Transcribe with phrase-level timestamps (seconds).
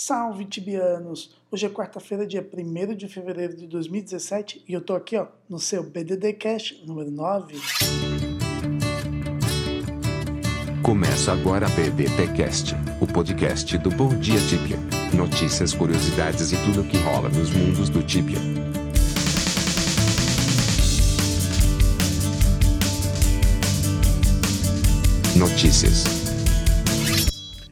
[0.00, 1.36] Salve tibianos!
[1.50, 5.58] Hoje é quarta-feira, dia 1 de fevereiro de 2017 e eu tô aqui ó, no
[5.58, 7.56] seu BDD Cash número 9.
[10.84, 14.78] Começa agora a BDD Cast, o podcast do Bom Dia Tibia.
[15.12, 18.38] Notícias, curiosidades e tudo o que rola nos mundos do Tibia.
[25.34, 26.17] Notícias.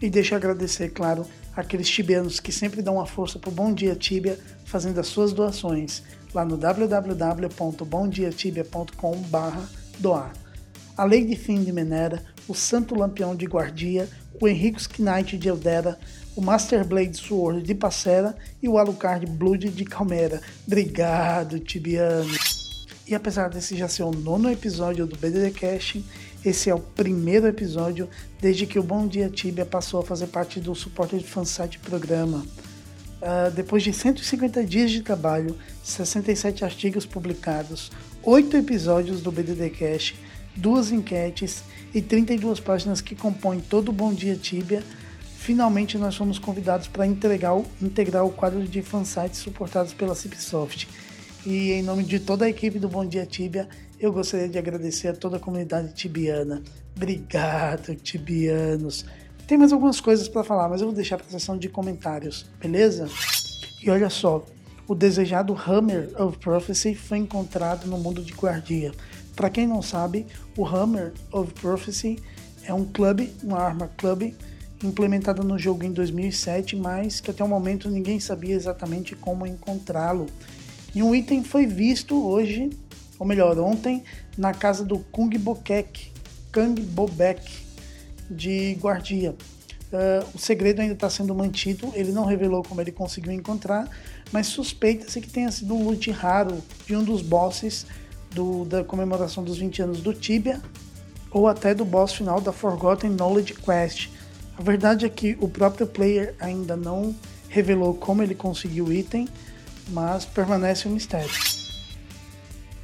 [0.01, 1.25] E deixa eu agradecer, claro,
[1.55, 6.03] aqueles tibianos que sempre dão uma força pro Bom Dia Tibia fazendo as suas doações
[6.35, 9.25] lá no www.bomdiatibia.com
[9.99, 10.35] doar.
[10.97, 14.07] A Lady Fim de Menera, o Santo Lampião de Guardia,
[14.41, 15.99] o Henrique Knight de Eldera,
[16.35, 20.43] o Master Blade Sword de Passera e o Alucard Blood de Calmera.
[20.67, 22.35] Obrigado, Tibiano!
[23.07, 25.99] E apesar desse já ser o nono episódio do BDD Cash,
[26.45, 28.09] esse é o primeiro episódio
[28.41, 32.45] desde que o Bom Dia Tibia passou a fazer parte do suporte de fansite programa.
[33.23, 37.93] Uh, depois de 150 dias de trabalho, 67 artigos publicados,
[38.25, 40.15] 8 episódios do BDD Cash,
[40.57, 41.63] duas enquetes
[41.95, 44.83] e 32 páginas que compõem todo o Bom Dia Tibia,
[45.39, 50.89] finalmente nós fomos convidados para integrar, integrar o quadro de fansites suportados pela Cipsoft.
[51.47, 53.69] E em nome de toda a equipe do Bom Dia Tibia,
[54.01, 56.61] eu gostaria de agradecer a toda a comunidade tibiana.
[56.97, 59.05] Obrigado, tibianos.
[59.47, 62.47] Tem mais algumas coisas para falar, mas eu vou deixar para a sessão de comentários,
[62.61, 63.09] beleza?
[63.81, 64.45] E olha só,
[64.89, 68.91] o desejado Hammer of Prophecy foi encontrado no mundo de Guardia.
[69.37, 70.27] Para quem não sabe,
[70.59, 72.19] o Hammer of Prophecy
[72.65, 74.35] é um clube, uma arma club
[74.83, 80.27] implementada no jogo em 2007, mas que até o momento ninguém sabia exatamente como encontrá-lo.
[80.97, 82.71] E um item foi visto hoje,
[83.19, 84.03] ou melhor, ontem,
[84.35, 86.11] na casa do Kung Bokek,
[86.51, 87.67] Kang Bobek,
[88.31, 89.37] de Guardia.
[89.93, 93.91] Uh, o segredo ainda está sendo mantido, ele não revelou como ele conseguiu encontrar,
[94.33, 97.85] mas suspeita-se que tenha sido um loot raro de um dos bosses
[98.31, 100.63] do, da comemoração dos 20 anos do Tibia,
[101.31, 104.09] ou até do boss final da Forgotten Knowledge Quest.
[104.57, 107.15] A verdade é que o próprio player ainda não
[107.51, 109.29] revelou como ele conseguiu o item,
[109.89, 111.31] mas permanece um mistério.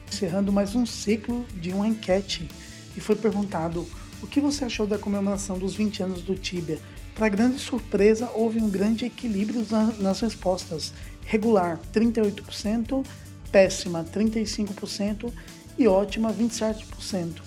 [0.08, 2.48] Encerrando mais um ciclo de uma enquete
[2.96, 3.86] e foi perguntado
[4.22, 6.78] o que você achou da comemoração dos 20 anos do Tibia.
[7.14, 9.66] Para grande surpresa, houve um grande equilíbrio
[9.98, 10.92] nas respostas.
[11.26, 13.04] Regular 38%,
[13.50, 15.32] péssima 35%
[15.78, 17.42] e ótima 27%.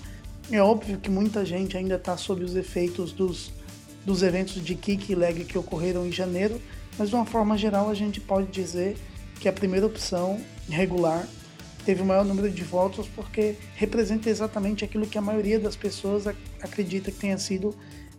[0.52, 3.52] É óbvio que muita gente ainda está sob os efeitos dos,
[4.06, 6.62] dos eventos de kick e leg que ocorreram em janeiro,
[6.98, 8.96] mas de uma forma geral a gente pode dizer
[9.40, 11.28] que a primeira opção, regular,
[11.86, 16.26] teve o maior número de votos porque representa exatamente aquilo que a maioria das pessoas
[16.62, 17.76] acredita que tenha sido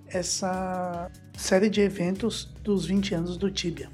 [0.06, 3.90] essa série de eventos dos 20 anos do Tibia.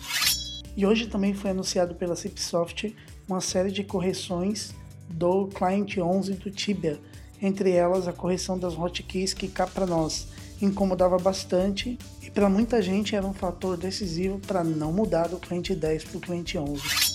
[0.77, 2.95] E hoje também foi anunciado pela Cipsoft
[3.29, 4.75] uma série de correções
[5.09, 7.01] do Client 11 do Tibia,
[7.41, 10.29] entre elas a correção das hotkeys que cá para nós
[10.65, 15.75] incomodava bastante e para muita gente era um fator decisivo para não mudar do cliente
[15.75, 17.13] 10 para o cliente 11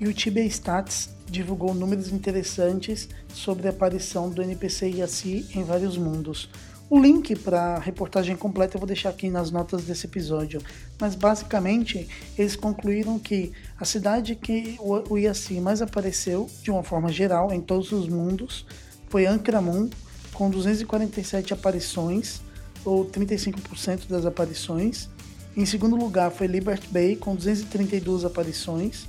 [0.00, 5.96] e o Tibia Stats divulgou números interessantes sobre a aparição do NPC Yassi em vários
[5.98, 6.48] mundos.
[6.88, 10.60] O link para a reportagem completa eu vou deixar aqui nas notas desse episódio,
[10.98, 17.12] mas basicamente eles concluíram que a cidade que o Yassi mais apareceu, de uma forma
[17.12, 18.66] geral, em todos os mundos,
[19.08, 19.88] foi Ankaramun,
[20.32, 22.40] com 247 aparições,
[22.84, 25.08] ou 35% das aparições.
[25.56, 29.06] Em segundo lugar foi Liberty Bay, com 232 aparições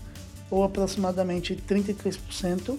[0.49, 2.77] ou aproximadamente 33%,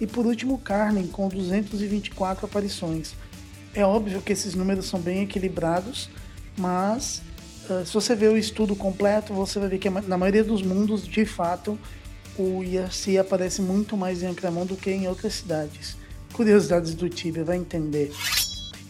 [0.00, 3.12] e por último Carlin, com 224 aparições.
[3.74, 6.08] É óbvio que esses números são bem equilibrados,
[6.56, 7.20] mas
[7.68, 11.06] uh, se você ver o estudo completo, você vai ver que na maioria dos mundos,
[11.06, 11.78] de fato,
[12.38, 15.96] o IRC aparece muito mais em Ancramon do que em outras cidades.
[16.32, 18.10] Curiosidades do Tibia, vai entender.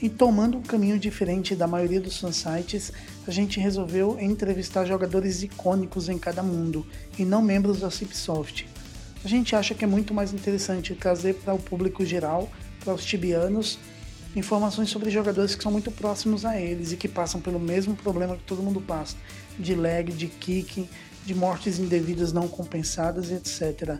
[0.02, 2.90] E tomando um caminho diferente da maioria dos fansites,
[3.26, 6.86] a gente resolveu entrevistar jogadores icônicos em cada mundo
[7.18, 8.66] e não membros da Cipsoft.
[9.22, 12.50] A gente acha que é muito mais interessante trazer para o público geral,
[12.82, 13.78] para os tibianos,
[14.34, 18.36] informações sobre jogadores que são muito próximos a eles e que passam pelo mesmo problema
[18.36, 19.16] que todo mundo passa,
[19.58, 20.88] de lag, de kick,
[21.26, 23.98] de mortes indevidas não compensadas, etc.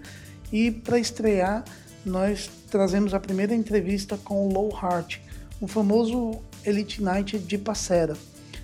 [0.51, 1.65] E para estrear,
[2.07, 5.21] nós trazemos a primeira entrevista com o Low Heart,
[5.61, 8.17] um famoso Elite Knight de Passera.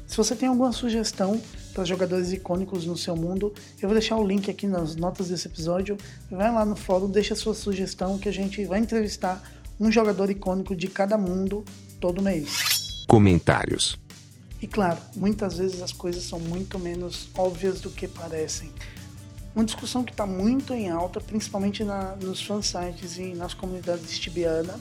[0.07, 1.41] Se você tem alguma sugestão
[1.75, 3.53] para jogadores icônicos no seu mundo,
[3.83, 5.99] eu vou deixar o link aqui nas notas desse episódio.
[6.31, 9.43] Vai lá no fórum, deixa a sua sugestão que a gente vai entrevistar
[9.79, 11.65] um jogador icônico de cada mundo
[12.01, 13.05] todo mês.
[13.09, 13.99] Comentários.
[14.63, 18.71] E claro, muitas vezes as coisas são muito menos óbvias do que parecem.
[19.55, 24.79] Uma discussão que está muito em alta, principalmente na, nos fansites e nas comunidades tibiana,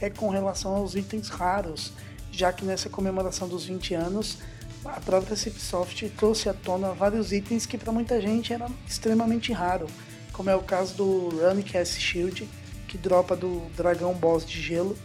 [0.00, 1.92] é com relação aos itens raros,
[2.30, 4.38] já que nessa comemoração dos 20 anos,
[4.84, 9.90] a própria Cipsoft trouxe à tona vários itens que para muita gente eram extremamente raros,
[10.32, 12.48] como é o caso do Running Shield,
[12.86, 14.96] que dropa do dragão boss de gelo,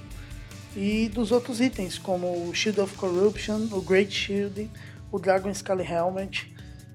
[0.75, 4.69] e dos outros itens, como o Shield of Corruption, o Great Shield,
[5.11, 6.53] o Dragon Scully Helmet,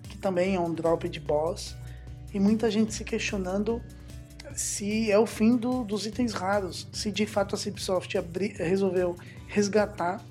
[0.09, 1.75] que também é um drop de boss,
[2.33, 3.83] e muita gente se questionando
[4.55, 8.15] se é o fim do, dos itens raros, se de fato a Cipsoft
[8.57, 9.17] resolveu
[9.47, 10.23] resgatar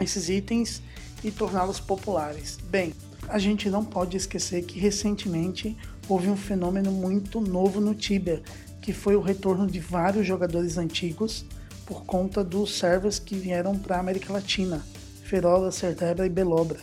[0.00, 0.82] esses itens
[1.22, 2.58] e torná-los populares.
[2.70, 2.94] Bem,
[3.28, 5.76] a gente não pode esquecer que recentemente
[6.08, 8.42] houve um fenômeno muito novo no Tibia,
[8.80, 11.44] que foi o retorno de vários jogadores antigos
[11.86, 14.84] por conta dos servers que vieram para a América Latina,
[15.24, 16.80] Ferola, Certebra e Belobra.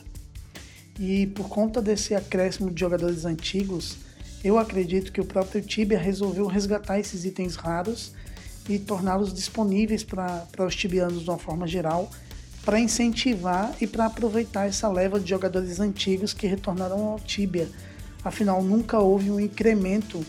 [0.98, 3.98] E por conta desse acréscimo de jogadores antigos,
[4.44, 8.14] eu acredito que o próprio Tibia resolveu resgatar esses itens raros
[8.68, 12.10] e torná-los disponíveis para os tibianos de uma forma geral,
[12.64, 17.68] para incentivar e para aproveitar essa leva de jogadores antigos que retornaram ao Tibia.
[18.24, 20.24] Afinal, nunca houve um incremento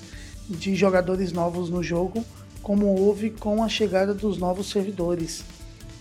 [0.48, 2.24] de jogadores novos no jogo
[2.62, 5.44] como houve com a chegada dos novos servidores.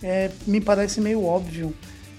[0.02, 1.74] É, me parece meio óbvio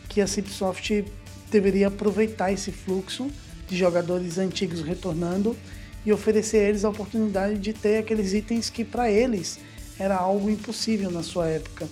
[0.09, 1.05] que a Cipsoft
[1.49, 3.29] deveria aproveitar esse fluxo
[3.67, 5.55] de jogadores antigos retornando
[6.05, 9.59] e oferecer a eles a oportunidade de ter aqueles itens que para eles
[9.99, 11.87] era algo impossível na sua época.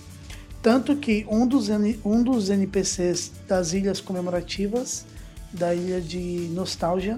[0.62, 1.68] Tanto que um dos,
[2.04, 5.06] um dos NPCs das ilhas comemorativas,
[5.52, 7.16] da ilha de Nostalgia,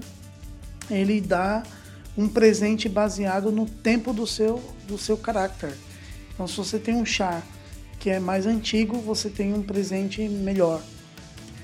[0.89, 1.63] ele dá
[2.17, 5.73] um presente baseado no tempo do seu, do seu caráter.
[6.33, 7.41] Então, se você tem um chá
[7.99, 10.81] que é mais antigo, você tem um presente melhor.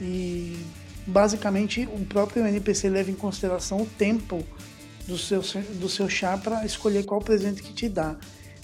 [0.01, 0.57] E
[1.05, 4.43] basicamente o próprio NPC leva em consideração o tempo
[5.09, 5.41] do seu,
[5.79, 8.15] do seu chá para escolher qual presente que te dá.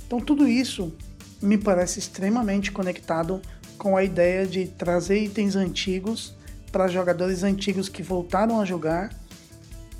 [0.05, 0.93] Então tudo isso
[1.41, 3.41] me parece extremamente conectado
[3.77, 6.33] com a ideia de trazer itens antigos
[6.71, 9.13] para jogadores antigos que voltaram a jogar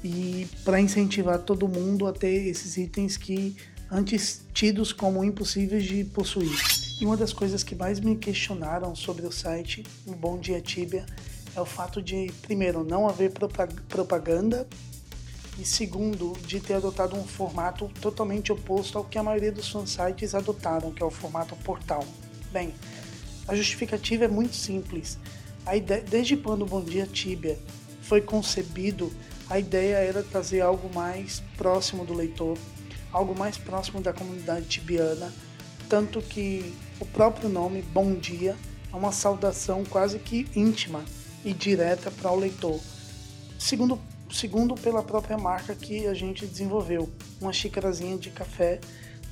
[0.03, 3.56] e para incentivar todo mundo a ter esses itens que
[3.92, 6.56] antes tidos como impossíveis de possuir.
[7.01, 9.83] E uma das coisas que mais me questionaram sobre o site,
[10.19, 11.06] Bom Dia Tibia,
[11.56, 13.31] é o fato de, primeiro, não haver
[13.88, 14.68] propaganda
[15.57, 20.36] e segundo, de ter adotado um formato totalmente oposto ao que a maioria dos fansites
[20.36, 22.06] adotaram, que é o formato portal.
[22.52, 22.74] Bem,
[23.48, 25.18] a justificativa é muito simples.
[25.66, 27.57] A ideia, desde quando o Bom Dia Tibia
[28.02, 29.12] foi concebido,
[29.50, 32.57] a ideia era trazer algo mais próximo do leitor,
[33.12, 35.31] algo mais próximo da comunidade tibiana,
[35.88, 38.56] tanto que o próprio nome Bom Dia
[38.92, 41.04] é uma saudação quase que íntima
[41.44, 42.80] e direta para o leitor.
[43.57, 44.00] Segundo
[44.31, 48.80] segundo pela própria marca que a gente desenvolveu, uma xícarazinha de café,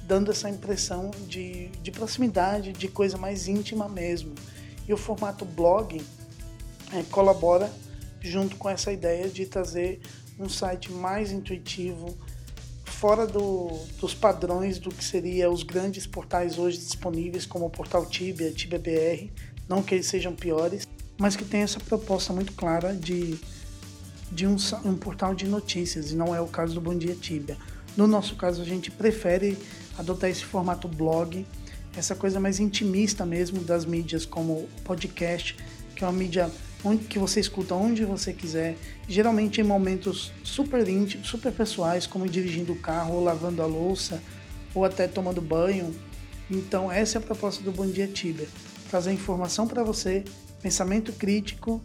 [0.06, 4.34] dando essa impressão de, de proximidade, de coisa mais íntima mesmo.
[4.88, 6.02] E o formato blog
[6.92, 7.72] é, colabora
[8.22, 10.00] junto com essa ideia de trazer
[10.40, 12.18] um site mais intuitivo,
[12.86, 13.70] fora do,
[14.00, 18.80] dos padrões do que seria os grandes portais hoje disponíveis, como o portal Tibia, Tibia
[18.80, 19.30] BR,
[19.68, 20.88] não que eles sejam piores,
[21.18, 23.38] mas que tem essa proposta muito clara de
[24.34, 27.58] de um, um portal de notícias, e não é o caso do Bom Dia Tibia.
[27.96, 29.58] No nosso caso, a gente prefere
[29.98, 31.46] adotar esse formato blog,
[31.96, 35.56] essa coisa mais intimista mesmo das mídias, como podcast,
[35.96, 36.50] que é uma mídia
[36.84, 38.76] onde, que você escuta onde você quiser,
[39.08, 44.22] geralmente em momentos super íntimos, super pessoais, como dirigindo o carro, ou lavando a louça,
[44.74, 45.94] ou até tomando banho.
[46.50, 48.48] Então, essa é a proposta do Bom Dia Tibia:
[48.90, 50.24] trazer informação para você,
[50.62, 51.80] pensamento crítico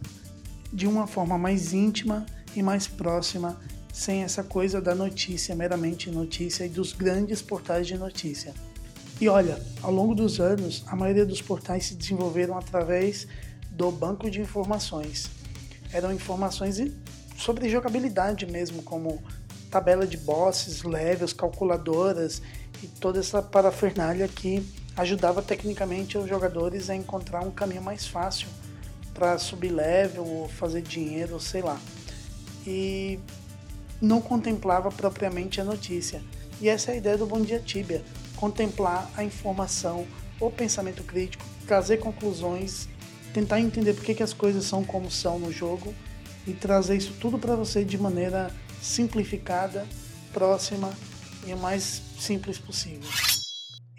[0.73, 2.25] de uma forma mais íntima
[2.55, 3.59] e mais próxima,
[3.93, 8.53] sem essa coisa da notícia, meramente notícia, e dos grandes portais de notícia.
[9.19, 13.27] E olha, ao longo dos anos, a maioria dos portais se desenvolveram através
[13.71, 15.29] do banco de informações.
[15.91, 16.79] Eram informações
[17.37, 19.21] sobre jogabilidade mesmo, como
[19.69, 22.41] tabela de bosses, levels, calculadoras
[22.81, 24.65] e toda essa parafernália que
[24.95, 28.47] ajudava tecnicamente os jogadores a encontrar um caminho mais fácil
[29.13, 31.79] para subir level ou fazer dinheiro, sei lá
[32.65, 33.19] e
[34.01, 36.21] não contemplava propriamente a notícia.
[36.61, 38.03] E essa é a ideia do Bom Dia Tibia,
[38.35, 40.05] contemplar a informação,
[40.39, 42.87] o pensamento crítico, trazer conclusões,
[43.33, 45.93] tentar entender por que, que as coisas são como são no jogo
[46.47, 48.51] e trazer isso tudo para você de maneira
[48.81, 49.85] simplificada,
[50.33, 50.91] próxima
[51.45, 53.09] e o mais simples possível.